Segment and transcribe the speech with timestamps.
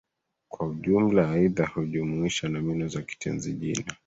[0.49, 3.93] Kwa ujumla, aidha, hujumuisha nomino za kitenzi-jina.